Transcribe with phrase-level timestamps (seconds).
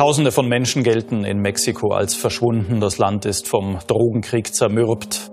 [0.00, 2.80] Tausende von Menschen gelten in Mexiko als verschwunden.
[2.80, 5.30] Das Land ist vom Drogenkrieg zermürbt.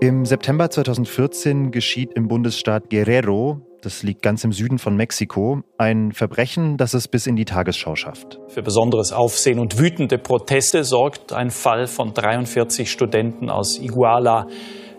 [0.00, 6.10] Im September 2014 geschieht im Bundesstaat Guerrero, das liegt ganz im Süden von Mexiko, ein
[6.10, 8.40] Verbrechen, das es bis in die Tagesschau schafft.
[8.48, 14.48] Für besonderes Aufsehen und wütende Proteste sorgt ein Fall von 43 Studenten aus Iguala,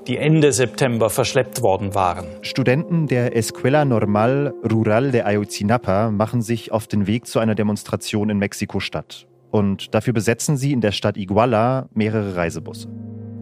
[0.07, 2.25] die Ende September verschleppt worden waren.
[2.41, 8.29] Studenten der Escuela Normal Rural de Ayotzinapa machen sich auf den Weg zu einer Demonstration
[8.29, 9.27] in Mexiko-Stadt.
[9.49, 12.87] Und dafür besetzen sie in der Stadt Iguala mehrere Reisebusse.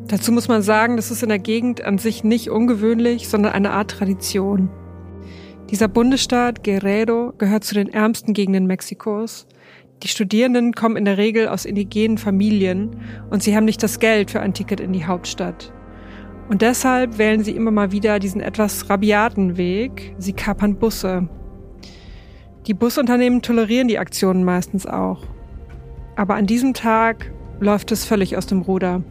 [0.08, 3.72] Dazu muss man sagen, das ist in der Gegend an sich nicht ungewöhnlich, sondern eine
[3.72, 4.70] Art Tradition.
[5.70, 9.48] Dieser Bundesstaat Guerrero gehört zu den ärmsten Gegenden Mexikos.
[10.04, 12.98] Die Studierenden kommen in der Regel aus indigenen Familien
[13.30, 15.74] und sie haben nicht das Geld für ein Ticket in die Hauptstadt.
[16.50, 20.16] Und deshalb wählen sie immer mal wieder diesen etwas rabiaten Weg.
[20.18, 21.28] Sie kapern Busse.
[22.68, 25.26] Die Busunternehmen tolerieren die Aktionen meistens auch.
[26.16, 29.04] Aber an diesem Tag läuft es völlig aus dem Ruder.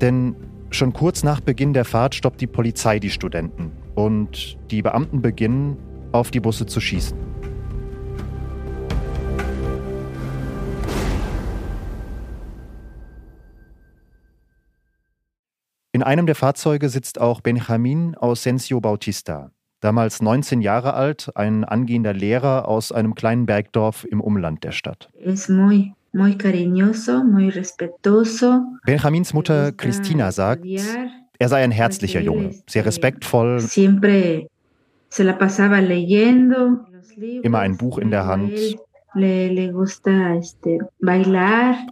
[0.00, 0.34] Denn
[0.70, 5.76] schon kurz nach Beginn der Fahrt stoppt die Polizei die Studenten und die Beamten beginnen,
[6.12, 7.27] auf die Busse zu schießen.
[16.08, 22.66] Einem der Fahrzeuge sitzt auch Benjamin Ausencio Bautista, damals 19 Jahre alt, ein angehender Lehrer
[22.66, 25.10] aus einem kleinen Bergdorf im Umland der Stadt.
[28.86, 30.64] Benjamins Mutter Christina sagt,
[31.38, 33.60] er sei ein herzlicher Junge, sehr respektvoll,
[37.42, 38.78] immer ein Buch in der Hand,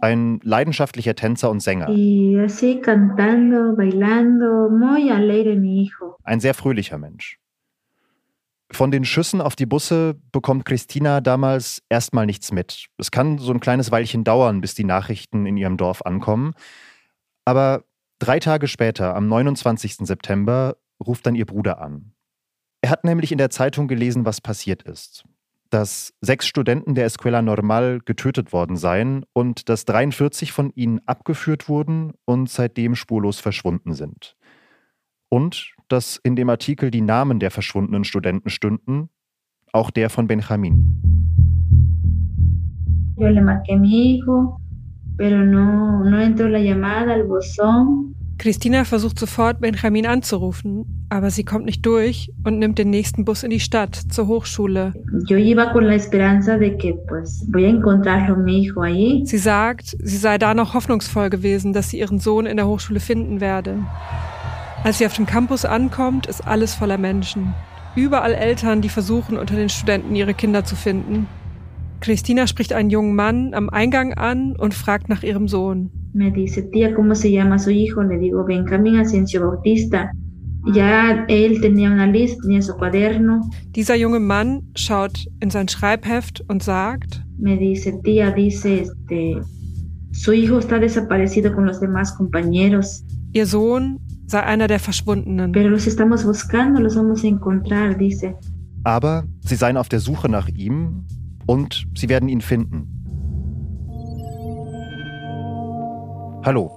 [0.01, 1.89] ein leidenschaftlicher Tänzer und Sänger.
[6.23, 7.39] Ein sehr fröhlicher Mensch.
[8.71, 12.87] Von den Schüssen auf die Busse bekommt Christina damals erstmal nichts mit.
[12.97, 16.53] Es kann so ein kleines Weilchen dauern, bis die Nachrichten in ihrem Dorf ankommen.
[17.45, 17.85] Aber
[18.19, 19.97] drei Tage später, am 29.
[19.99, 20.75] September,
[21.05, 22.11] ruft dann ihr Bruder an.
[22.81, 25.23] Er hat nämlich in der Zeitung gelesen, was passiert ist.
[25.69, 31.67] Dass sechs Studenten der Escuela Normal getötet worden seien und dass 43 von ihnen abgeführt
[31.67, 34.35] wurden und seitdem spurlos verschwunden sind.
[35.29, 39.09] Und dass in dem Artikel die Namen der verschwundenen Studenten stünden,
[39.73, 41.01] auch der von Benjamin.
[43.17, 44.59] Yo le marqué a mi hijo,
[45.17, 48.15] pero no, no entró la llamada al buzón.
[48.37, 53.41] Christina versucht sofort, Benjamin anzurufen, aber sie kommt nicht durch und nimmt den nächsten Bus
[53.41, 54.93] in die Stadt, zur Hochschule.
[59.25, 62.99] Sie sagt, sie sei da noch hoffnungsvoll gewesen, dass sie ihren Sohn in der Hochschule
[62.99, 63.79] finden werde.
[64.83, 67.55] Als sie auf dem Campus ankommt, ist alles voller Menschen.
[67.95, 71.27] Überall Eltern, die versuchen, unter den Studenten ihre Kinder zu finden.
[71.99, 75.89] Christina spricht einen jungen Mann am Eingang an und fragt nach ihrem Sohn.
[76.17, 78.01] Me dice, tía, ¿cómo se llama su hijo?
[78.01, 80.11] Le digo, Benjamín Asensio Bautista.
[80.73, 83.41] Ya él tenía una lista, tenía su cuaderno.
[83.75, 89.37] Dieser junge Mann schaut in sein Schreibheft und sagt, Me dice, tía, dice, este,
[90.11, 93.05] su hijo está desaparecido con los demás compañeros.
[93.31, 95.51] ihr Sohn sei einer der Verschwundenen.
[95.51, 98.35] Pero los estamos buscando, los vamos a encontrar, dice.
[98.83, 101.05] Aber sie seien auf der Suche nach ihm
[101.45, 102.96] und sie werden ihn finden.
[106.47, 106.71] Hallo,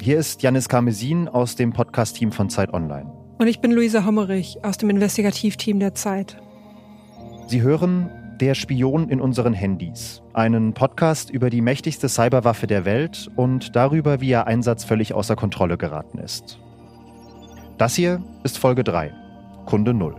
[0.00, 3.10] hier ist Janis Karmesin aus dem Podcast-Team von Zeit Online.
[3.40, 6.40] Und ich bin Luisa Hommerich aus dem Investigativteam der Zeit.
[7.48, 13.28] Sie hören Der Spion in unseren Handys, einen Podcast über die mächtigste Cyberwaffe der Welt
[13.34, 16.60] und darüber, wie ihr Einsatz völlig außer Kontrolle geraten ist.
[17.78, 19.12] Das hier ist Folge 3,
[19.66, 20.14] Kunde 0.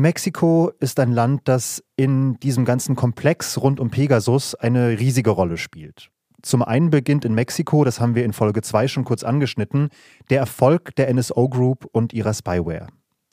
[0.00, 5.58] Mexiko ist ein Land, das in diesem ganzen Komplex rund um Pegasus eine riesige Rolle
[5.58, 6.10] spielt.
[6.42, 9.90] Zum einen beginnt in Mexiko, das haben wir in Folge 2 schon kurz angeschnitten,
[10.30, 12.86] der Erfolg der NSO Group und ihrer Spyware.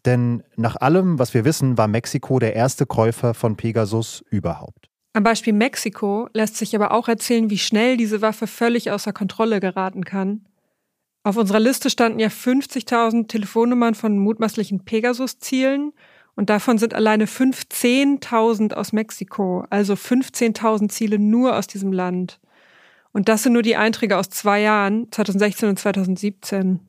[0.05, 4.89] Denn nach allem, was wir wissen, war Mexiko der erste Käufer von Pegasus überhaupt.
[5.13, 9.59] Am Beispiel Mexiko lässt sich aber auch erzählen, wie schnell diese Waffe völlig außer Kontrolle
[9.59, 10.45] geraten kann.
[11.23, 15.93] Auf unserer Liste standen ja 50.000 Telefonnummern von mutmaßlichen Pegasus-Zielen
[16.37, 22.39] und davon sind alleine 15.000 aus Mexiko, also 15.000 Ziele nur aus diesem Land.
[23.11, 26.79] Und das sind nur die Einträge aus zwei Jahren, 2016 und 2017.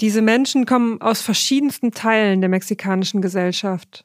[0.00, 4.04] Diese Menschen kommen aus verschiedensten Teilen der mexikanischen Gesellschaft.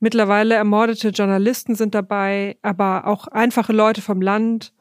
[0.00, 4.72] Mittlerweile ermordete Journalisten sind dabei, aber auch einfache Leute vom Land,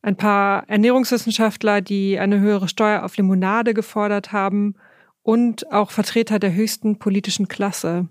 [0.00, 4.76] ein paar Ernährungswissenschaftler, die eine höhere Steuer auf Limonade gefordert haben
[5.22, 8.08] und auch Vertreter der höchsten politischen Klasse.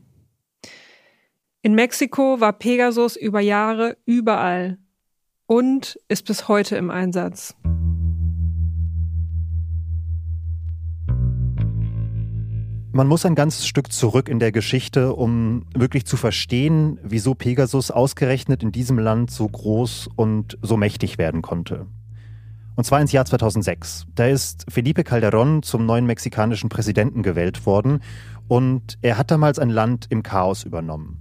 [1.61, 4.77] In Mexiko war Pegasus über Jahre überall
[5.45, 7.53] und ist bis heute im Einsatz.
[12.93, 17.91] Man muss ein ganzes Stück zurück in der Geschichte, um wirklich zu verstehen, wieso Pegasus
[17.91, 21.87] ausgerechnet in diesem Land so groß und so mächtig werden konnte.
[22.77, 24.05] Und zwar ins Jahr 2006.
[24.15, 27.99] Da ist Felipe Calderón zum neuen mexikanischen Präsidenten gewählt worden
[28.47, 31.19] und er hat damals ein Land im Chaos übernommen.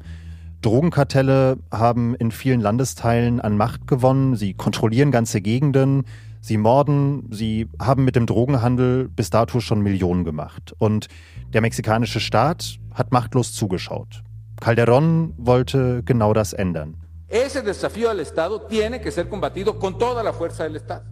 [0.62, 6.04] Drogenkartelle haben in vielen Landesteilen an Macht gewonnen, sie kontrollieren ganze Gegenden,
[6.40, 10.74] sie morden, sie haben mit dem Drogenhandel bis dato schon Millionen gemacht.
[10.78, 11.08] Und
[11.52, 14.22] der mexikanische Staat hat machtlos zugeschaut.
[14.60, 16.96] Calderón wollte genau das ändern.
[17.28, 21.04] Ese desafío al Estado tiene que ser combatido con toda la fuerza del Estado.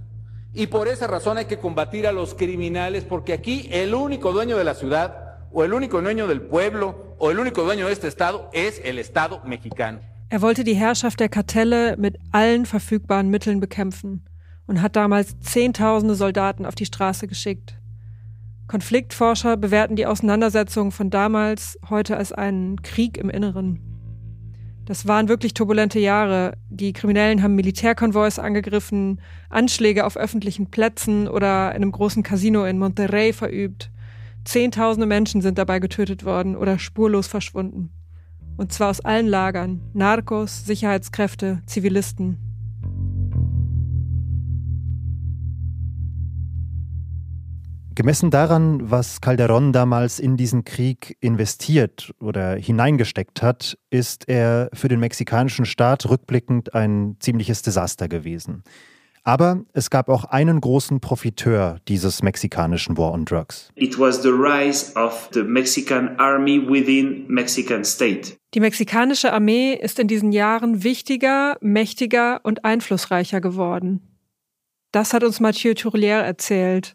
[0.54, 4.56] Y por esa razón hay que combatir a los criminales, porque aquí el único dueño
[4.56, 5.25] de la ciudad,
[5.56, 8.98] o el único dueño del pueblo, o el único dueño de este Estado es el
[8.98, 10.00] Estado mexicano.
[10.28, 14.26] Er wollte die Herrschaft der Kartelle mit allen verfügbaren Mitteln bekämpfen
[14.66, 17.78] und hat damals Zehntausende Soldaten auf die Straße geschickt.
[18.68, 23.80] Konfliktforscher bewerten die Auseinandersetzungen von damals heute als einen Krieg im Inneren.
[24.84, 26.58] Das waren wirklich turbulente Jahre.
[26.68, 32.78] Die Kriminellen haben Militärkonvois angegriffen, Anschläge auf öffentlichen Plätzen oder in einem großen Casino in
[32.78, 33.90] Monterrey verübt.
[34.46, 37.90] Zehntausende Menschen sind dabei getötet worden oder spurlos verschwunden.
[38.56, 39.80] Und zwar aus allen Lagern.
[39.92, 42.38] Narcos, Sicherheitskräfte, Zivilisten.
[47.96, 54.86] Gemessen daran, was Calderón damals in diesen Krieg investiert oder hineingesteckt hat, ist er für
[54.86, 58.62] den mexikanischen Staat rückblickend ein ziemliches Desaster gewesen.
[59.26, 63.72] Aber es gab auch einen großen Profiteur dieses mexikanischen War on Drugs.
[63.74, 68.36] It was the rise of the Mexican army within Mexican state.
[68.54, 74.00] Die mexikanische Armee ist in diesen Jahren wichtiger, mächtiger und einflussreicher geworden.
[74.92, 76.94] Das hat uns Mathieu Tourlier erzählt.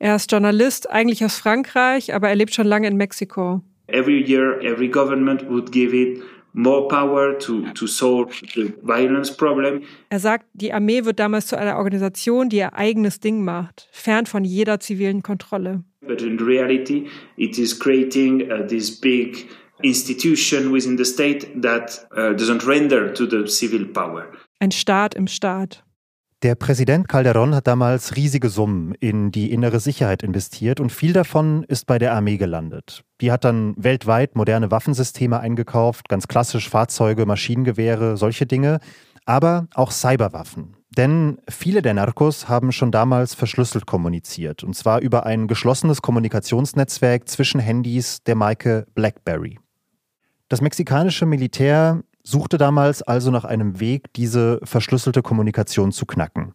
[0.00, 3.62] Er ist Journalist, eigentlich aus Frankreich, aber er lebt schon lange in Mexiko.
[3.86, 6.20] Every year, every government would give it
[6.52, 9.82] more power to, to solve the violence problem.
[10.08, 14.26] Er sagt, die Armee wird damals zu einer Organisation, die ihr eigenes Ding macht, fern
[14.26, 15.84] von jeder zivilen Kontrolle.
[16.06, 19.48] But in reality, it is creating uh, this big
[19.82, 24.26] institution within the state that uh, doesn't render to the civil power.
[24.58, 25.84] Ein Staat im Staat.
[26.42, 31.64] Der Präsident Calderón hat damals riesige Summen in die innere Sicherheit investiert und viel davon
[31.64, 33.04] ist bei der Armee gelandet.
[33.20, 38.80] Die hat dann weltweit moderne Waffensysteme eingekauft, ganz klassisch Fahrzeuge, Maschinengewehre, solche Dinge,
[39.26, 40.78] aber auch Cyberwaffen.
[40.96, 47.28] Denn viele der Narcos haben schon damals verschlüsselt kommuniziert, und zwar über ein geschlossenes Kommunikationsnetzwerk
[47.28, 49.58] zwischen Handys der Marke BlackBerry.
[50.48, 56.52] Das mexikanische Militär suchte damals also nach einem Weg, diese verschlüsselte Kommunikation zu knacken.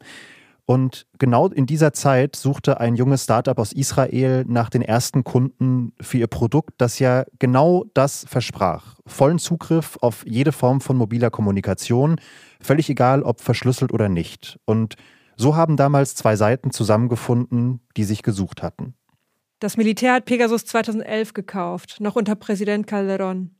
[0.67, 5.93] Und genau in dieser Zeit suchte ein junges Startup aus Israel nach den ersten Kunden
[6.01, 8.95] für ihr Produkt, das ja genau das versprach.
[9.05, 12.19] Vollen Zugriff auf jede Form von mobiler Kommunikation,
[12.59, 14.59] völlig egal, ob verschlüsselt oder nicht.
[14.65, 14.95] Und
[15.37, 18.95] so haben damals zwei Seiten zusammengefunden, die sich gesucht hatten.
[19.59, 23.54] Das Militär hat Pegasus 2011 gekauft, noch unter Präsident Calderón.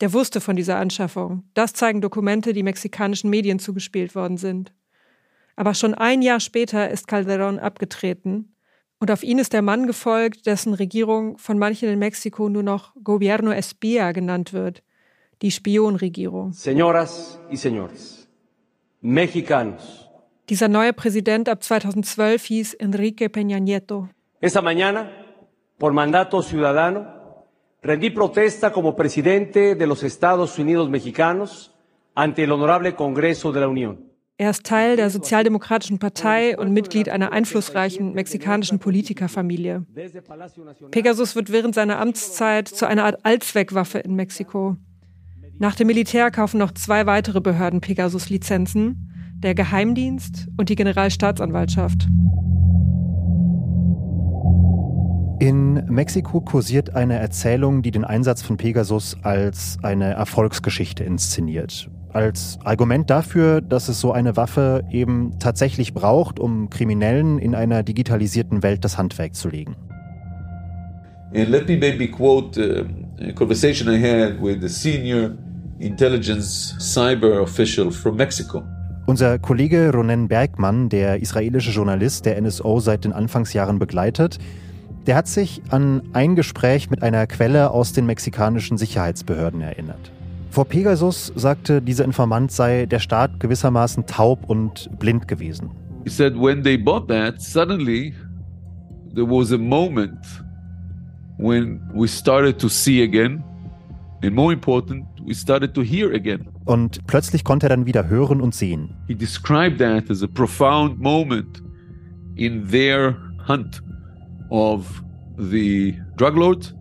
[0.00, 1.44] Der wusste von dieser Anschaffung.
[1.54, 4.72] Das zeigen Dokumente, die mexikanischen Medien zugespielt worden sind.
[5.56, 8.54] Aber schon ein Jahr später ist Calderón abgetreten
[8.98, 12.94] und auf ihn ist der Mann gefolgt, dessen Regierung von manchen in Mexiko nur noch
[13.02, 14.82] Gobierno Espía genannt wird,
[15.42, 16.52] die Spionregierung.
[16.52, 18.28] Señoras y señores,
[19.02, 20.08] mexicanos.
[20.48, 24.08] Dieser neue Präsident ab 2012 hieß Enrique Peña Nieto.
[24.40, 25.10] Esta mañana,
[25.78, 27.19] por mandato ciudadano,
[27.82, 31.74] Rendí protesta como presidente de los Estados Unidos mexicanos
[32.14, 34.10] ante el Honorable Congreso de la Unión.
[34.36, 39.84] Er ist Teil der Sozialdemokratischen Partei und Mitglied einer einflussreichen mexikanischen Politikerfamilie.
[40.90, 44.76] Pegasus wird während seiner Amtszeit zu einer Art Allzweckwaffe in Mexiko.
[45.58, 52.08] Nach dem Militär kaufen noch zwei weitere Behörden Pegasus-Lizenzen, der Geheimdienst und die Generalstaatsanwaltschaft.
[55.40, 61.90] In Mexiko kursiert eine Erzählung, die den Einsatz von Pegasus als eine Erfolgsgeschichte inszeniert.
[62.12, 67.82] als Argument dafür, dass es so eine Waffe eben tatsächlich braucht, um Kriminellen in einer
[67.82, 69.76] digitalisierten Welt das Handwerk zu legen.
[71.32, 75.36] And let me maybe quote uh, a conversation I had with a senior
[75.78, 78.62] intelligence cyber official from Mexico.
[79.06, 84.38] Unser Kollege Ronen Bergmann, der israelische Journalist, der NSO seit den Anfangsjahren begleitet,
[85.10, 90.12] der hat sich an ein Gespräch mit einer Quelle aus den mexikanischen Sicherheitsbehörden erinnert.
[90.50, 95.72] Vor Pegasus sagte dieser Informant sei der Staat gewissermaßen taub und blind gewesen.
[96.04, 98.14] He said when they bought that, suddenly
[99.12, 100.16] there was a moment
[101.38, 103.42] when we started to see again,
[104.22, 106.46] and more important, we started to hear again.
[106.66, 108.94] Und plötzlich konnte er dann wieder hören und sehen.
[109.08, 111.60] He described that as a profound moment
[112.36, 113.16] in their
[113.48, 113.82] hunt
[114.50, 115.02] of
[115.36, 116.74] the drug lords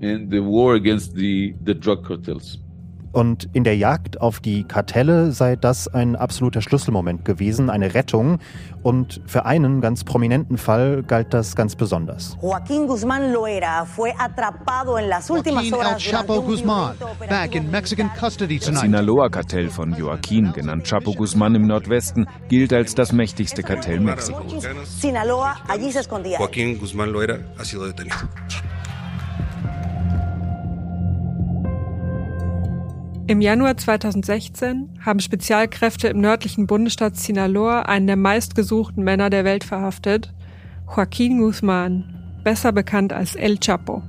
[0.00, 2.58] and the war against the, the drug cartels.
[3.14, 8.40] Und in der Jagd auf die Kartelle sei das ein absoluter Schlüsselmoment gewesen, eine Rettung.
[8.82, 12.36] Und für einen ganz prominenten Fall galt das ganz besonders.
[12.42, 18.10] Joaquín Guzmán Loera fue atrapado en las últimas Joaquín El Chapo violento back in Mexican
[18.18, 18.82] custody Das tonight.
[18.82, 24.66] Sinaloa-Kartell von Joaquín, genannt Chapo Guzmán im Nordwesten, gilt als das mächtigste Kartell Mexikos.
[25.00, 26.38] Sinaloa, allí se escondía.
[26.38, 28.16] Joaquín Guzmán Loera ha sido detenido.
[33.26, 39.64] Im Januar 2016 haben Spezialkräfte im nördlichen Bundesstaat Sinaloa einen der meistgesuchten Männer der Welt
[39.64, 40.34] verhaftet,
[40.86, 42.04] Joaquín Guzmán,
[42.44, 44.02] besser bekannt als El Chapo.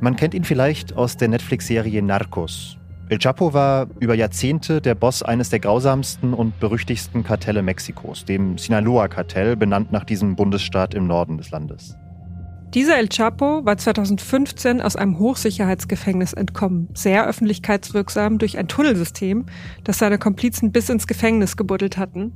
[0.00, 2.76] Man kennt ihn vielleicht aus der Netflix-Serie Narcos.
[3.08, 8.58] El Chapo war über Jahrzehnte der Boss eines der grausamsten und berüchtigsten Kartelle Mexikos, dem
[8.58, 11.96] Sinaloa-Kartell, benannt nach diesem Bundesstaat im Norden des Landes.
[12.74, 19.44] Dieser El Chapo war 2015 aus einem Hochsicherheitsgefängnis entkommen, sehr öffentlichkeitswirksam durch ein Tunnelsystem,
[19.84, 22.32] das seine Komplizen bis ins Gefängnis gebuddelt hatten.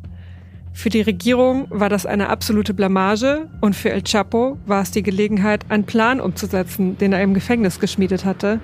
[0.74, 5.02] Für die Regierung war das eine absolute Blamage und für El Chapo war es die
[5.02, 8.60] Gelegenheit, einen Plan umzusetzen, den er im Gefängnis geschmiedet hatte.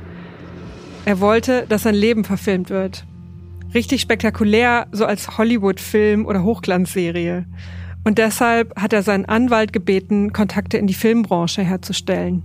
[1.07, 3.07] Er wollte, dass sein Leben verfilmt wird.
[3.73, 7.47] Richtig spektakulär, so als Hollywood-Film oder Hochglanzserie.
[8.05, 12.43] Und deshalb hat er seinen Anwalt gebeten, Kontakte in die Filmbranche herzustellen.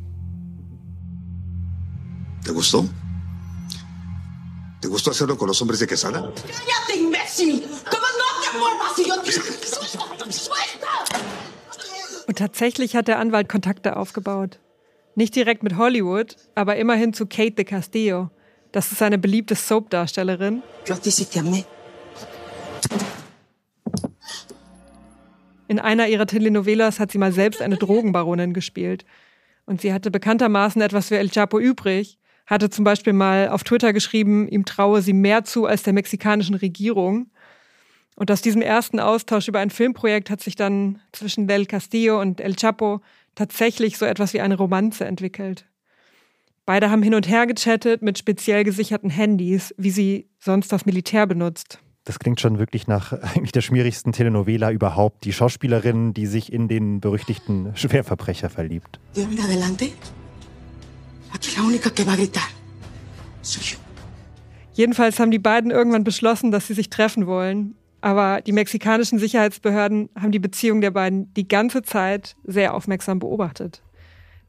[2.43, 2.85] ¿Te gustó?
[4.81, 6.21] ¿Te gustó hacerlo con los hombres de Quesada?
[6.21, 7.63] ¡Cállate, imbécil!
[7.89, 9.31] ¿Cómo no te muevas si yo te...
[10.31, 10.87] ¡Suelta!
[12.27, 14.59] Und tatsächlich hat der Anwalt Kontakte aufgebaut.
[15.15, 18.29] Nicht direkt mit Hollywood, aber immerhin zu Kate de Castillo.
[18.71, 20.61] Das ist eine beliebte Soap-Darstellerin.
[20.85, 21.65] Yo a ti sí te amé.
[25.67, 29.05] In einer ihrer Telenovelas hat sie mal selbst eine Drogenbaronin gespielt.
[29.65, 33.91] Und sie hatte bekanntermaßen etwas für El Chapo übrig, hatte zum Beispiel mal auf Twitter
[33.91, 37.29] geschrieben, ihm traue sie mehr zu als der mexikanischen Regierung.
[38.15, 42.39] Und aus diesem ersten Austausch über ein Filmprojekt hat sich dann zwischen Del Castillo und
[42.39, 43.01] El Chapo
[43.35, 45.65] tatsächlich so etwas wie eine Romanze entwickelt.
[46.65, 51.27] Beide haben hin und her gechattet mit speziell gesicherten Handys, wie sie sonst das Militär
[51.27, 51.79] benutzt.
[52.07, 55.25] Das klingt schon wirklich nach eigentlich der schwierigsten Telenovela überhaupt.
[55.25, 58.97] Die Schauspielerin, die sich in den berüchtigten Schwerverbrecher verliebt.
[64.71, 67.75] Jedenfalls haben die beiden irgendwann beschlossen, dass sie sich treffen wollen.
[67.99, 73.81] Aber die mexikanischen Sicherheitsbehörden haben die Beziehung der beiden die ganze Zeit sehr aufmerksam beobachtet.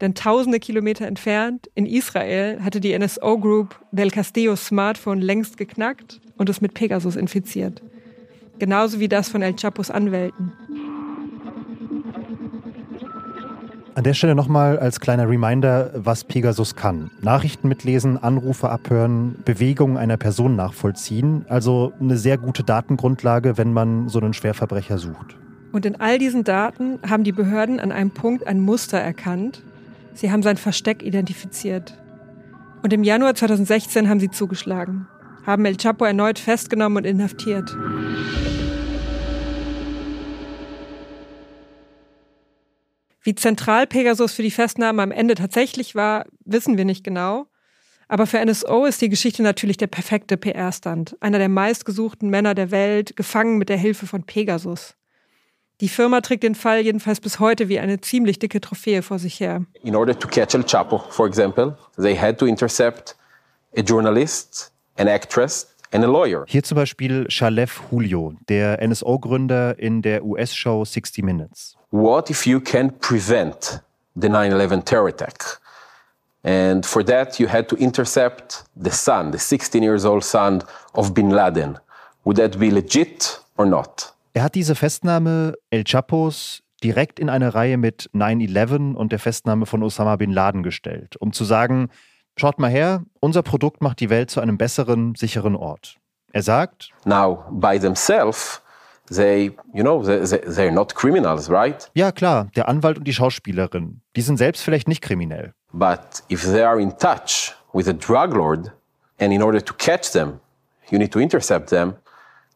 [0.01, 6.21] Denn tausende Kilometer entfernt, in Israel, hatte die NSO Group Del Castillos Smartphone längst geknackt
[6.37, 7.83] und es mit Pegasus infiziert.
[8.59, 10.53] Genauso wie das von El Chapos Anwälten.
[13.99, 17.11] An der Stelle nochmal als kleiner Reminder, was Pegasus kann.
[17.21, 21.45] Nachrichten mitlesen, Anrufe abhören, Bewegungen einer Person nachvollziehen.
[21.49, 25.37] Also eine sehr gute Datengrundlage, wenn man so einen Schwerverbrecher sucht.
[25.73, 29.65] Und in all diesen Daten haben die Behörden an einem Punkt ein Muster erkannt.
[30.15, 31.99] Sie haben sein Versteck identifiziert.
[32.83, 35.09] Und im Januar 2016 haben sie zugeschlagen,
[35.45, 37.77] haben El Chapo erneut festgenommen und inhaftiert.
[43.23, 47.47] Wie zentral Pegasus für die Festnahme am Ende tatsächlich war, wissen wir nicht genau.
[48.09, 51.17] Aber für NSO ist die Geschichte natürlich der perfekte PR-Stand.
[51.21, 54.95] Einer der meistgesuchten Männer der Welt, gefangen mit der Hilfe von Pegasus.
[55.81, 59.39] Die Firma trägt den Fall jedenfalls bis heute wie eine ziemlich dicke Trophäe vor sich
[59.39, 59.63] her.
[59.85, 63.15] In order to catch El Chapo, for example, they had to intercept
[63.77, 66.45] a journalist, an actress and a lawyer.
[66.49, 71.77] Hier zum Beispiel Shalef Julio, der NSO-Gründer in der US-Show 60 Minutes.
[71.93, 73.81] What if you can prevent
[74.21, 75.61] the 9/11 terror attack?
[76.43, 81.15] And for that, you had to intercept the son, the 16 years old son of
[81.15, 81.79] Bin Laden.
[82.25, 84.13] Would that be legit or not?
[84.39, 89.67] Er hat diese Festnahme El Chapos direkt in eine Reihe mit 9-11 und der Festnahme
[89.67, 91.89] von Osama bin Laden gestellt, um zu sagen,
[92.37, 95.97] schaut mal her, unser Produkt macht die Welt zu einem besseren, sicheren Ort.
[96.31, 98.63] Er sagt, Now, by themselves,
[99.13, 101.91] they, you know, they, they're not criminals, right?
[101.95, 105.53] Ja, klar, der Anwalt und die Schauspielerin, die sind selbst vielleicht nicht kriminell.
[105.73, 108.71] But if they are in touch with a drug lord,
[109.19, 110.39] and in order to catch them,
[110.93, 111.97] you need to intercept them,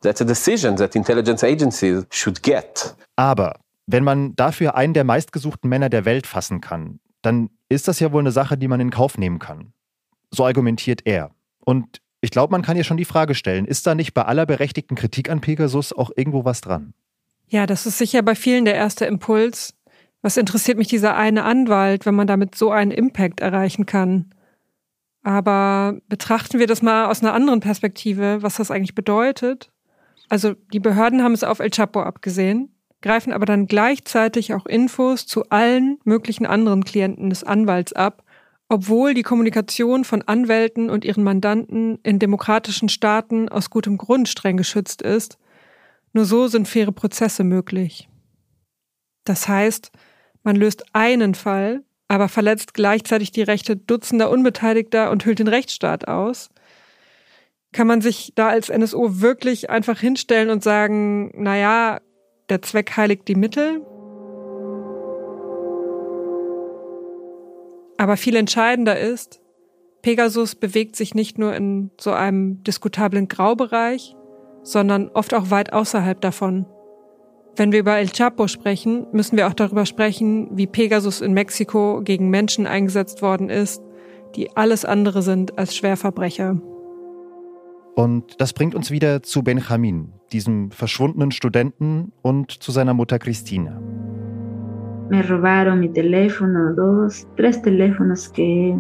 [0.03, 2.95] that's a decision that intelligence agencies should get.
[3.17, 8.01] Aber wenn man dafür einen der meistgesuchten Männer der Welt fassen kann, dann ist das
[8.01, 9.73] ja wohl eine Sache, die man in Kauf nehmen kann.
[10.31, 11.31] So argumentiert er.
[11.65, 14.47] Und ich glaube, man kann ja schon die Frage stellen, ist da nicht bei aller
[14.47, 16.95] berechtigten Kritik an Pegasus auch irgendwo was dran?
[17.49, 19.75] Ja, das ist sicher bei vielen der erste Impuls.
[20.23, 24.33] Was interessiert mich dieser eine Anwalt, wenn man damit so einen Impact erreichen kann?
[25.25, 29.72] Aber betrachten wir das mal aus einer anderen Perspektive, was das eigentlich bedeutet.
[30.33, 35.27] Also die Behörden haben es auf El Chapo abgesehen, greifen aber dann gleichzeitig auch Infos
[35.27, 38.23] zu allen möglichen anderen Klienten des Anwalts ab
[38.73, 44.57] obwohl die Kommunikation von Anwälten und ihren Mandanten in demokratischen Staaten aus gutem Grund streng
[44.57, 45.37] geschützt ist,
[46.15, 48.09] nur so sind faire Prozesse möglich.
[49.25, 49.93] Das heißt,
[50.43, 56.09] man löst einen Fall, aber verletzt gleichzeitig die Rechte dutzender Unbeteiligter und hüllt den Rechtsstaat
[56.09, 56.49] aus.
[57.73, 62.01] Kann man sich da als NSO wirklich einfach hinstellen und sagen, naja,
[62.51, 63.81] der Zweck heiligt die Mittel?
[67.97, 69.41] Aber viel entscheidender ist,
[70.03, 74.17] Pegasus bewegt sich nicht nur in so einem diskutablen Graubereich,
[74.63, 76.67] sondern oft auch weit außerhalb davon.
[77.55, 82.01] Wenn wir über El Chapo sprechen, müssen wir auch darüber sprechen, wie Pegasus in Mexiko
[82.03, 83.83] gegen Menschen eingesetzt worden ist,
[84.35, 86.61] die alles andere sind als Schwerverbrecher.
[87.95, 93.81] Und das bringt uns wieder zu Benjamin, diesem verschwundenen Studenten, und zu seiner Mutter Christina.
[95.13, 98.77] me robaron mi teléfono, dos, tres teléfonos que.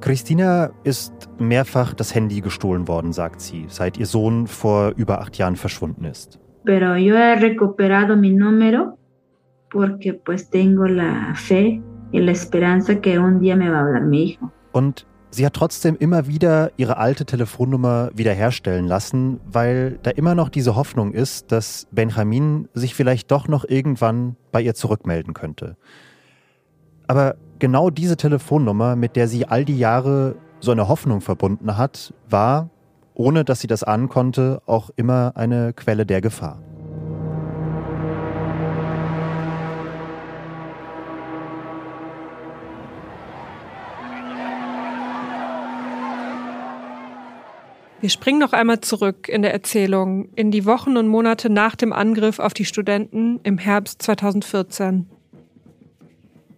[0.00, 5.38] Christina ist mehrfach das Handy gestohlen worden, sagt sie, seit ihr Sohn vor über acht
[5.38, 6.38] Jahren verschwunden ist.
[6.66, 8.98] Pero yo he recuperado mi número
[9.70, 14.02] porque pues tengo la fe y la esperanza que un día me va a hablar
[14.02, 14.52] mi hijo.
[14.72, 20.48] Und Sie hat trotzdem immer wieder ihre alte Telefonnummer wiederherstellen lassen, weil da immer noch
[20.48, 25.76] diese Hoffnung ist, dass Benjamin sich vielleicht doch noch irgendwann bei ihr zurückmelden könnte.
[27.06, 32.14] Aber genau diese Telefonnummer, mit der sie all die Jahre so eine Hoffnung verbunden hat,
[32.30, 32.70] war,
[33.12, 36.62] ohne dass sie das ahnen konnte, auch immer eine Quelle der Gefahr.
[48.00, 51.94] Wir springen noch einmal zurück in der Erzählung in die Wochen und Monate nach dem
[51.94, 55.06] Angriff auf die Studenten im Herbst 2014.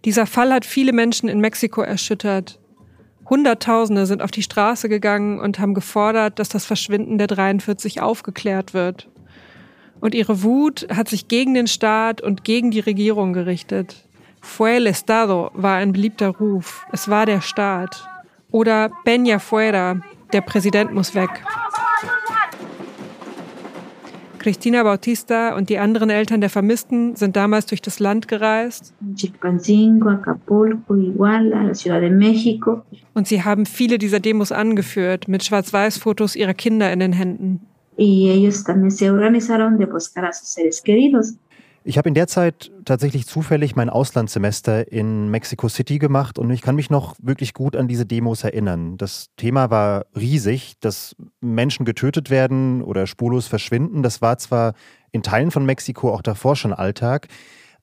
[0.03, 2.59] Dieser Fall hat viele Menschen in Mexiko erschüttert.
[3.29, 8.73] Hunderttausende sind auf die Straße gegangen und haben gefordert, dass das Verschwinden der 43 aufgeklärt
[8.73, 9.07] wird.
[10.01, 14.07] Und ihre Wut hat sich gegen den Staat und gegen die Regierung gerichtet.
[14.41, 16.85] Fue el Estado war ein beliebter Ruf.
[16.91, 18.07] Es war der Staat.
[18.51, 20.01] Oder Peña fuera,
[20.33, 21.29] der Präsident muss weg.
[24.39, 28.93] Cristina Bautista und die anderen Eltern der Vermissten sind damals durch das Land gereist.
[33.13, 37.61] Und sie haben viele dieser Demos angeführt, mit Schwarz-Weiß-Fotos ihrer Kinder in den Händen.
[37.99, 41.33] Y ellos también se organizaron de buscar a sus seres queridos.
[41.83, 46.61] Ich habe in der Zeit tatsächlich zufällig mein Auslandssemester in Mexico City gemacht und ich
[46.61, 48.97] kann mich noch wirklich gut an diese Demos erinnern.
[48.97, 54.03] Das Thema war riesig, dass Menschen getötet werden oder spurlos verschwinden.
[54.03, 54.73] Das war zwar
[55.11, 57.27] in Teilen von Mexiko auch davor schon Alltag,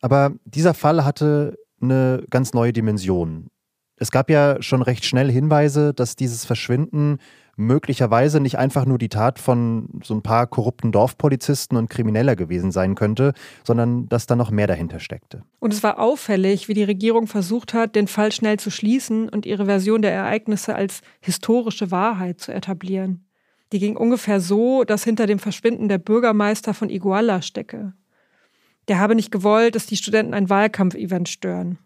[0.02, 3.48] aber dieser Fall hatte eine ganz neue Dimension.
[3.96, 7.18] Es gab ja schon recht schnell Hinweise, dass dieses Verschwinden
[7.56, 12.70] möglicherweise nicht einfach nur die Tat von so ein paar korrupten Dorfpolizisten und Krimineller gewesen
[12.70, 13.32] sein könnte,
[13.64, 15.42] sondern dass da noch mehr dahinter steckte.
[15.58, 19.46] Und es war auffällig, wie die Regierung versucht hat, den Fall schnell zu schließen und
[19.46, 23.24] ihre Version der Ereignisse als historische Wahrheit zu etablieren.
[23.72, 27.94] Die ging ungefähr so, dass hinter dem Verschwinden der Bürgermeister von Iguala stecke.
[28.88, 31.78] Der habe nicht gewollt, dass die Studenten ein Wahlkampfevent stören.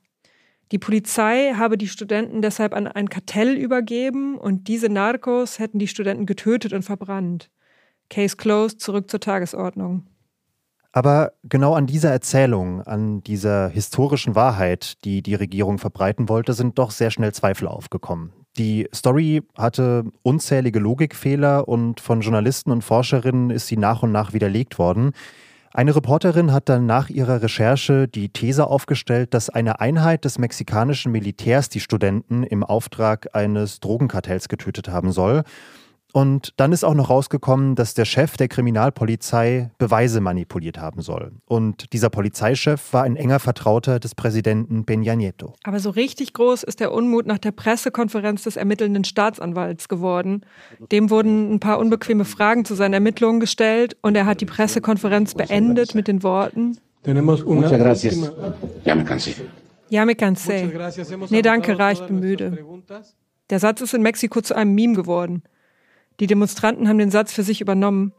[0.72, 5.88] Die Polizei habe die Studenten deshalb an ein Kartell übergeben und diese Narcos hätten die
[5.88, 7.50] Studenten getötet und verbrannt.
[8.08, 10.06] Case closed, zurück zur Tagesordnung.
[10.92, 16.78] Aber genau an dieser Erzählung, an dieser historischen Wahrheit, die die Regierung verbreiten wollte, sind
[16.78, 18.32] doch sehr schnell Zweifel aufgekommen.
[18.58, 24.32] Die Story hatte unzählige Logikfehler und von Journalisten und Forscherinnen ist sie nach und nach
[24.32, 25.12] widerlegt worden.
[25.72, 31.12] Eine Reporterin hat dann nach ihrer Recherche die These aufgestellt, dass eine Einheit des mexikanischen
[31.12, 35.44] Militärs die Studenten im Auftrag eines Drogenkartells getötet haben soll.
[36.12, 41.32] Und dann ist auch noch rausgekommen, dass der Chef der Kriminalpolizei Beweise manipuliert haben soll.
[41.46, 45.54] Und dieser Polizeichef war ein enger Vertrauter des Präsidenten Peña Nieto.
[45.64, 50.42] Aber so richtig groß ist der Unmut nach der Pressekonferenz des ermittelnden Staatsanwalts geworden.
[50.90, 55.34] Dem wurden ein paar unbequeme Fragen zu seinen Ermittlungen gestellt und er hat die Pressekonferenz
[55.34, 58.32] beendet mit den Worten Muchas gracias.
[58.84, 59.34] Ya me cansé.
[59.88, 60.70] Ja, me cansé.
[61.30, 62.58] Nee, danke, reicht, bin müde.
[63.48, 65.42] Der Satz ist in Mexiko zu einem Meme geworden.
[66.20, 68.12] Die Demonstranten haben den Satz für sich übernommen.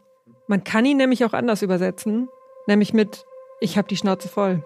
[0.47, 2.29] Man kann ihn nämlich auch anders übersetzen,
[2.65, 3.25] nämlich mit
[3.59, 4.63] Ich hab die Schnauze voll.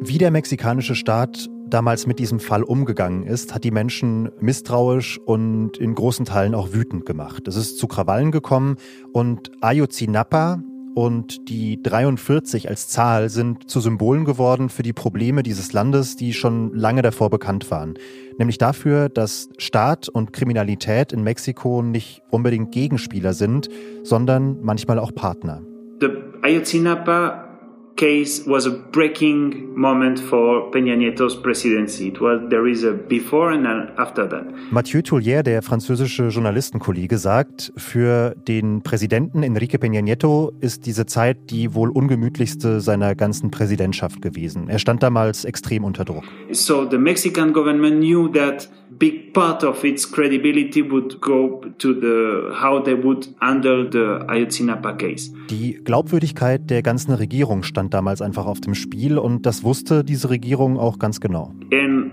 [0.00, 5.78] Wie der mexikanische Staat damals mit diesem Fall umgegangen ist, hat die Menschen misstrauisch und
[5.78, 7.46] in großen Teilen auch wütend gemacht.
[7.46, 8.76] Es ist zu Krawallen gekommen
[9.12, 10.62] und Ayotzinapa
[10.96, 16.32] und die 43 als Zahl sind zu Symbolen geworden für die Probleme dieses Landes, die
[16.32, 17.98] schon lange davor bekannt waren.
[18.38, 23.68] Nämlich dafür, dass Staat und Kriminalität in Mexiko nicht unbedingt Gegenspieler sind,
[24.04, 25.60] sondern manchmal auch Partner.
[26.00, 26.08] The
[26.40, 27.45] Ayotzinapa
[27.96, 32.08] case was a breaking moment for Peña Nieto's presidency.
[32.08, 34.44] It was, there is a before and an after that.
[34.70, 41.50] Mathieu Tullier, der französische Journalistenkollege, sagt, für den Präsidenten Enrique Peña Nieto ist diese Zeit
[41.50, 44.68] die wohl ungemütlichste seiner ganzen Präsidentschaft gewesen.
[44.68, 46.24] Er stand damals extrem unter Druck.
[46.52, 52.54] So the Mexican government knew that big part of its credibility would go to the
[52.54, 55.32] how they would handle the Ayotzinapa case.
[55.50, 60.30] Die Glaubwürdigkeit der ganzen Regierung stand damals einfach auf dem Spiel und das wusste diese
[60.30, 61.52] Regierung auch ganz genau.
[61.72, 62.12] And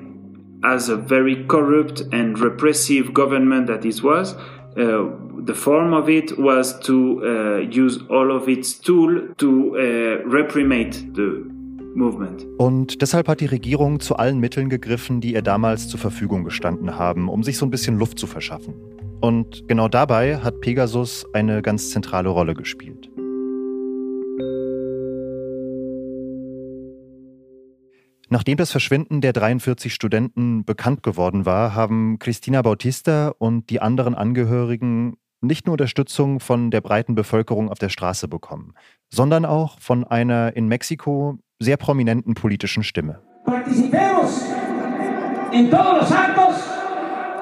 [0.63, 4.35] as a very corrupt and repressive government that it was,
[4.77, 5.05] uh,
[5.45, 11.13] the form of it was to uh, use all of its tool to uh, reprimate
[11.13, 11.43] the.
[12.57, 16.97] Und deshalb hat die Regierung zu allen Mitteln gegriffen, die ihr damals zur Verfügung gestanden
[16.97, 18.73] haben, um sich so ein bisschen Luft zu verschaffen.
[19.21, 23.09] Und genau dabei hat Pegasus eine ganz zentrale Rolle gespielt.
[28.29, 34.15] Nachdem das Verschwinden der 43 Studenten bekannt geworden war, haben Cristina Bautista und die anderen
[34.15, 38.73] Angehörigen nicht nur Unterstützung von der breiten Bevölkerung auf der Straße bekommen,
[39.09, 43.21] sondern auch von einer in Mexiko sehr prominenten politischen Stimme.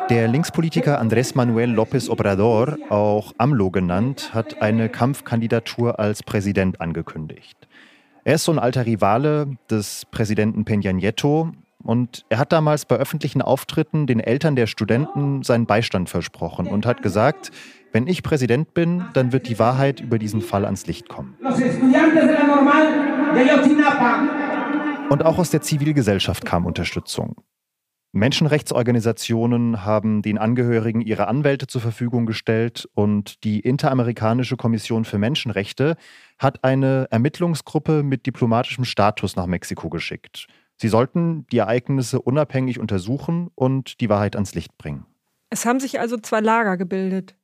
[0.09, 7.57] Der Linkspolitiker Andrés Manuel López Obrador, auch AMLO genannt, hat eine Kampfkandidatur als Präsident angekündigt.
[8.23, 12.95] Er ist so ein alter Rivale des Präsidenten Peña Nieto und er hat damals bei
[12.95, 17.51] öffentlichen Auftritten den Eltern der Studenten seinen Beistand versprochen und hat gesagt,
[17.91, 21.35] wenn ich Präsident bin, dann wird die Wahrheit über diesen Fall ans Licht kommen.
[25.09, 27.35] Und auch aus der Zivilgesellschaft kam Unterstützung.
[28.13, 35.95] Menschenrechtsorganisationen haben den Angehörigen ihre Anwälte zur Verfügung gestellt und die Interamerikanische Kommission für Menschenrechte
[36.37, 40.47] hat eine Ermittlungsgruppe mit diplomatischem Status nach Mexiko geschickt.
[40.81, 45.05] Sie sollten die Ereignisse unabhängig untersuchen und die Wahrheit ans Licht bringen.
[45.51, 47.35] Es haben sich also zwei Lager gebildet.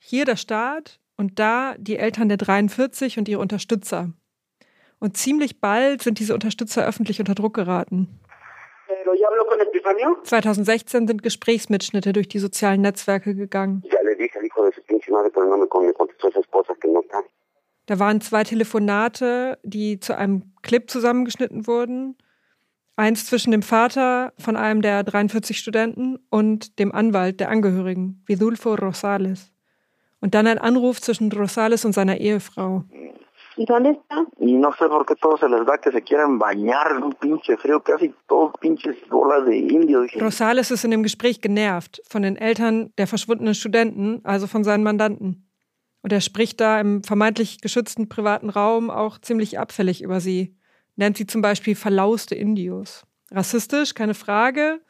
[0.00, 4.10] Hier der Staat und da die Eltern der 43 und ihre Unterstützer.
[4.98, 8.18] Und ziemlich bald sind diese Unterstützer öffentlich unter Druck geraten.
[10.24, 13.84] 2016 sind Gesprächsmitschnitte durch die sozialen Netzwerke gegangen.
[17.86, 22.16] Da waren zwei Telefonate, die zu einem Clip zusammengeschnitten wurden.
[22.96, 28.74] Eins zwischen dem Vater von einem der 43 Studenten und dem Anwalt der Angehörigen, Vidulfo
[28.74, 29.52] Rosales.
[30.20, 32.84] Und dann ein Anruf zwischen Rosales und seiner Ehefrau.
[33.56, 34.24] ¿Y dónde está?
[34.38, 37.12] Y no sé por qué todos se les da que se quieran bañar en un
[37.12, 40.10] pinche frío, casi todos pinches bolas de indios.
[40.18, 44.84] Rosales ist in dem Gespräch genervt von den Eltern der verschwundenen Studenten, also von seinen
[44.84, 45.50] Mandanten.
[46.02, 50.56] Und er spricht da im vermeintlich geschützten privaten Raum auch ziemlich abfällig über sie.
[50.96, 53.04] Nennt sie zum Beispiel verlauste Indios.
[53.30, 54.80] Rassistisch, keine Frage.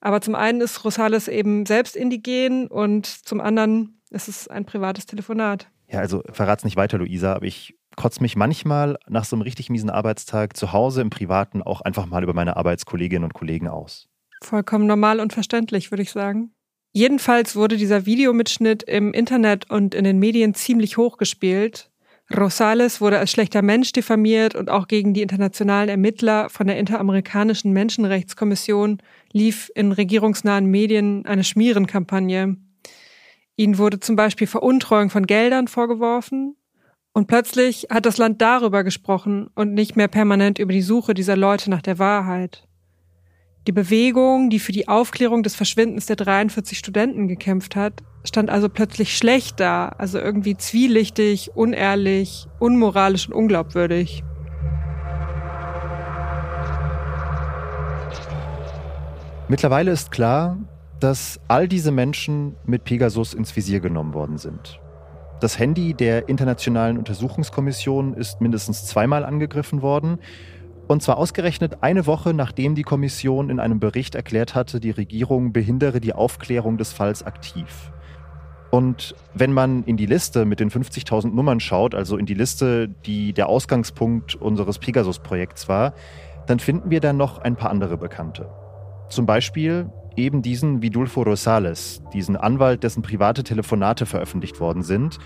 [0.00, 5.06] Aber zum einen ist Rosales eben selbst indigen und zum anderen ist es ein privates
[5.06, 5.68] Telefonat.
[5.90, 9.70] Ja, also verrat's nicht weiter, Luisa, aber ich kotze mich manchmal nach so einem richtig
[9.70, 14.08] miesen Arbeitstag zu Hause im Privaten auch einfach mal über meine Arbeitskolleginnen und Kollegen aus.
[14.42, 16.52] Vollkommen normal und verständlich, würde ich sagen.
[16.92, 21.87] Jedenfalls wurde dieser Videomitschnitt im Internet und in den Medien ziemlich hochgespielt.
[22.36, 27.72] Rosales wurde als schlechter Mensch diffamiert und auch gegen die internationalen Ermittler von der Interamerikanischen
[27.72, 28.98] Menschenrechtskommission
[29.32, 32.56] lief in regierungsnahen Medien eine Schmierenkampagne.
[33.56, 36.54] Ihnen wurde zum Beispiel Veruntreuung von Geldern vorgeworfen.
[37.12, 41.36] Und plötzlich hat das Land darüber gesprochen und nicht mehr permanent über die Suche dieser
[41.36, 42.68] Leute nach der Wahrheit.
[43.66, 48.68] Die Bewegung, die für die Aufklärung des Verschwindens der 43 Studenten gekämpft hat, stand also
[48.68, 54.22] plötzlich schlecht da, also irgendwie zwielichtig, unehrlich, unmoralisch und unglaubwürdig.
[59.48, 60.58] Mittlerweile ist klar,
[61.00, 64.80] dass all diese Menschen mit Pegasus ins Visier genommen worden sind.
[65.40, 70.18] Das Handy der Internationalen Untersuchungskommission ist mindestens zweimal angegriffen worden
[70.88, 75.52] und zwar ausgerechnet eine Woche, nachdem die Kommission in einem Bericht erklärt hatte, die Regierung
[75.52, 77.92] behindere die Aufklärung des Falls aktiv.
[78.70, 82.88] Und wenn man in die Liste mit den 50.000 Nummern schaut, also in die Liste,
[82.88, 85.94] die der Ausgangspunkt unseres Pegasus-Projekts war,
[86.46, 88.48] dann finden wir da noch ein paar andere Bekannte.
[89.08, 95.18] Zum Beispiel eben diesen Vidulfo Rosales, diesen Anwalt, dessen private Telefonate veröffentlicht worden sind.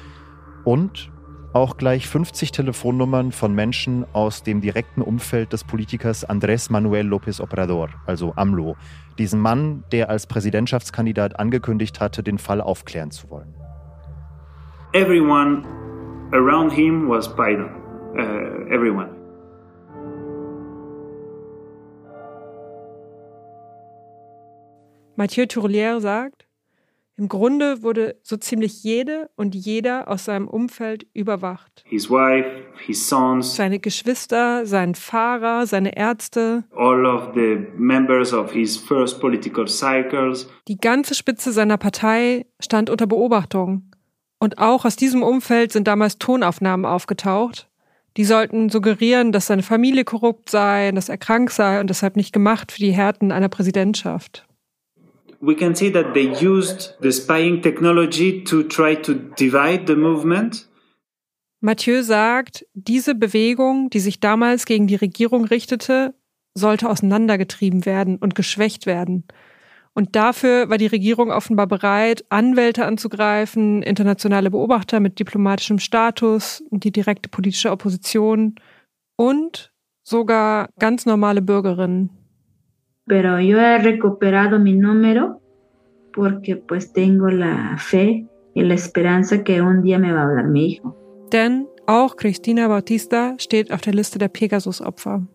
[0.64, 1.10] Und
[1.52, 7.40] auch gleich 50 Telefonnummern von Menschen aus dem direkten Umfeld des Politikers Andrés Manuel López
[7.40, 8.76] Obrador, also AMLO,
[9.18, 13.54] diesem Mann, der als Präsidentschaftskandidat angekündigt hatte, den Fall aufklären zu wollen.
[14.94, 15.64] Everyone
[16.32, 17.70] around him was Biden.
[18.14, 19.10] Uh, everyone.
[25.16, 26.46] Mathieu Tourlière sagt,
[27.22, 31.84] im Grunde wurde so ziemlich jede und jeder aus seinem Umfeld überwacht.
[31.86, 38.50] His wife, his sons, seine Geschwister, sein Fahrer, seine Ärzte, all of the members of
[38.50, 40.48] his first political cycles.
[40.66, 43.92] Die ganze Spitze seiner Partei stand unter Beobachtung.
[44.40, 47.68] Und auch aus diesem Umfeld sind damals Tonaufnahmen aufgetaucht.
[48.16, 52.32] Die sollten suggerieren, dass seine Familie korrupt sei, dass er krank sei und deshalb nicht
[52.32, 54.44] gemacht für die Härten einer Präsidentschaft
[55.42, 60.68] we can see that they used the spying technology to try to divide the movement.
[61.60, 66.14] Mathieu sagt, diese Bewegung, die sich damals gegen die Regierung richtete,
[66.54, 69.24] sollte auseinandergetrieben werden und geschwächt werden.
[69.94, 76.92] Und dafür war die Regierung offenbar bereit, Anwälte anzugreifen, internationale Beobachter mit diplomatischem Status, die
[76.92, 78.54] direkte politische Opposition
[79.16, 82.21] und sogar ganz normale Bürgerinnen
[83.06, 85.40] pero yo he recuperado mi número
[86.12, 90.48] porque pues tengo la fe y la esperanza que un día me va a hablar
[90.48, 90.96] mi hijo.
[91.32, 95.26] Denn auch Cristina Bautista steht auf der Liste der Pegasus-Opfer.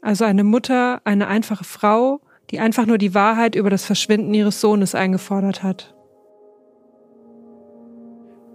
[0.00, 4.60] Also eine Mutter, eine einfache Frau, die einfach nur die Wahrheit über das Verschwinden ihres
[4.60, 5.94] Sohnes eingefordert hat.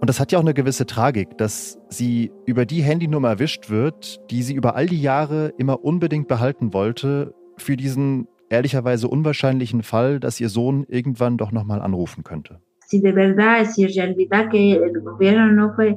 [0.00, 4.20] Und das hat ja auch eine gewisse Tragik, dass sie über die Handynummer erwischt wird,
[4.30, 10.20] die sie über all die Jahre immer unbedingt behalten wollte, für diesen ehrlicherweise unwahrscheinlichen Fall,
[10.20, 12.60] dass ihr Sohn irgendwann doch nochmal anrufen könnte.
[12.86, 15.96] Si de verdad, en realidad que el gobierno no fue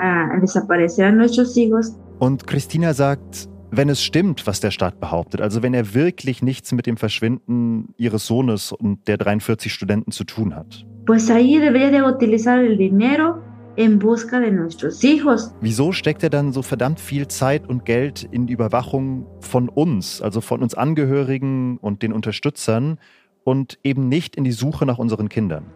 [0.00, 1.98] a desaparecer a nuestros hijos.
[2.20, 6.72] Und Christina sagt, wenn es stimmt, was der Staat behauptet, also wenn er wirklich nichts
[6.72, 10.86] mit dem Verschwinden ihres Sohnes und der 43 Studenten zu tun hat.
[11.04, 13.42] Pues ahí debería de utilizar el dinero
[13.76, 15.52] en busca de nuestros hijos.
[15.60, 20.20] Wieso steckt er dann so verdammt viel Zeit und Geld in die Überwachung von uns,
[20.22, 22.98] also von uns Angehörigen und den Unterstützern
[23.44, 25.66] und eben nicht in die Suche nach unseren Kindern?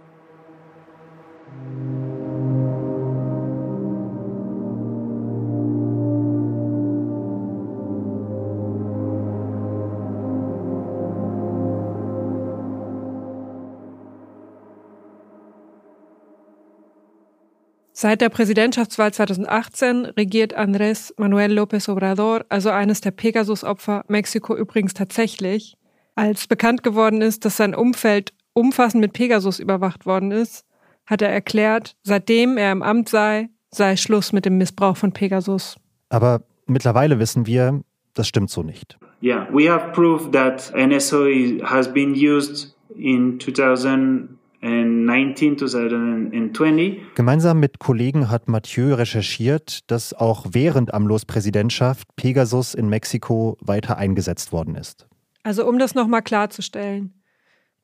[18.03, 24.95] Seit der Präsidentschaftswahl 2018 regiert Andrés Manuel López Obrador, also eines der Pegasus-Opfer, Mexiko übrigens
[24.95, 25.77] tatsächlich.
[26.15, 30.65] Als bekannt geworden ist, dass sein Umfeld umfassend mit Pegasus überwacht worden ist,
[31.05, 35.77] hat er erklärt, seitdem er im Amt sei, sei Schluss mit dem Missbrauch von Pegasus.
[36.09, 37.83] Aber mittlerweile wissen wir,
[38.15, 38.99] das stimmt so nicht.
[39.23, 41.27] Yeah, we have proof that NSO
[41.65, 47.15] has been used in 2000 19, 2020.
[47.15, 53.97] Gemeinsam mit Kollegen hat Mathieu recherchiert, dass auch während Amlos Präsidentschaft Pegasus in Mexiko weiter
[53.97, 55.07] eingesetzt worden ist.
[55.43, 57.15] Also um das nochmal klarzustellen.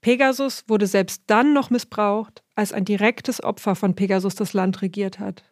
[0.02, 5.18] Pegasus wurde selbst dann noch missbraucht, als ein direktes Opfer von Pegasus das Land regiert
[5.18, 5.44] hat.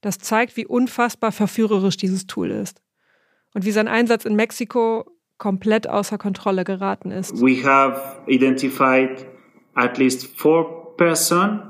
[0.00, 2.80] Das zeigt, wie unfassbar verführerisch dieses Tool ist
[3.54, 7.40] und wie sein Einsatz in Mexiko komplett außer Kontrolle geraten ist.
[7.40, 9.26] We have identified
[9.76, 11.60] at least four persons,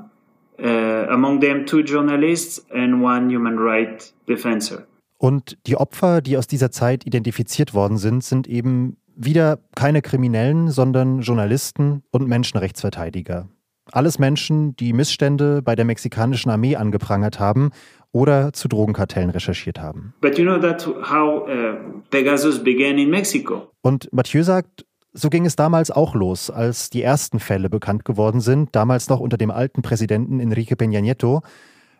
[0.59, 4.87] uh, among them two journalists and one human rights defender.
[5.19, 10.69] Und die Opfer, die aus dieser Zeit identifiziert worden sind, sind eben wieder keine Kriminellen,
[10.69, 13.49] sondern Journalisten und Menschenrechtsverteidiger.
[13.91, 17.71] Alles Menschen, die Missstände bei der mexikanischen Armee angeprangert haben
[18.11, 20.13] oder zu Drogenkartellen recherchiert haben.
[20.21, 23.71] But you know that how uh, Pegasus began in Mexico.
[23.81, 24.85] Und Mathieu sagt,
[25.17, 29.19] so ging es damals auch los, als die ersten Fälle bekannt geworden sind, damals noch
[29.19, 31.41] unter dem alten Präsidenten Enrique Peña Nieto.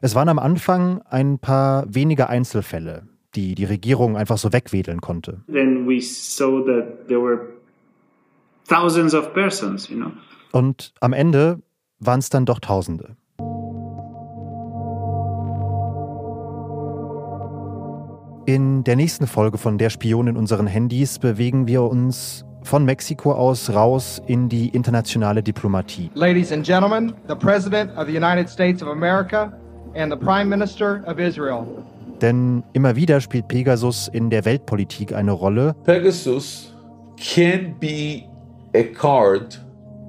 [0.02, 5.42] Es waren am Anfang ein paar wenige Einzelfälle, die die Regierung einfach so wegwedeln konnte.
[5.52, 7.40] Then we saw that there were
[8.68, 10.12] thousands of persons, you know.
[10.52, 11.60] Und am Ende
[12.00, 13.16] waren es dann doch Tausende.
[18.46, 23.32] In der nächsten Folge von Der Spion in unseren Handys bewegen wir uns von Mexiko
[23.32, 26.12] aus raus in die internationale Diplomatie.
[26.14, 29.52] Ladies and gentlemen, the President of the United States of America
[29.96, 31.66] and the Prime Minister of Israel.
[32.22, 35.76] Denn immer wieder spielt Pegasus in der Weltpolitik eine Rolle.
[35.86, 36.74] Pegasus
[37.18, 38.24] can be
[38.76, 39.60] a card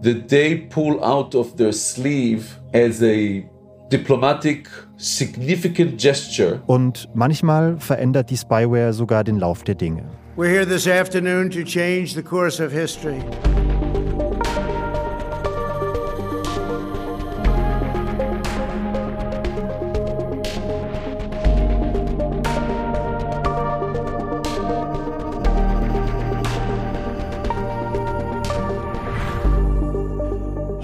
[0.03, 3.43] that they pull out of their sleeve as a
[3.91, 6.61] diplomatic significant gesture.
[6.67, 10.05] Und manchmal verändert die Spyware sogar den Lauf der Dinge.
[10.39, 13.21] We're here this afternoon to change the course of history.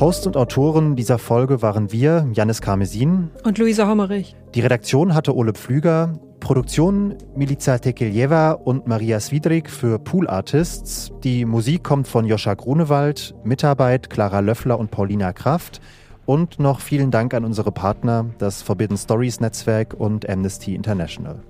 [0.01, 4.35] Host und Autoren dieser Folge waren wir, Janis Karmesin und Luisa Hommerich.
[4.57, 11.11] Die Redaktion hatte Ole Pflüger, Produktion Milica Tekeljeva und Maria Swidrig für Pool Artists.
[11.25, 15.81] Die Musik kommt von Joscha Grunewald, Mitarbeit Clara Löffler und Paulina Kraft.
[16.27, 21.41] Und noch vielen Dank an unsere Partner, das Forbidden Stories Netzwerk und Amnesty International.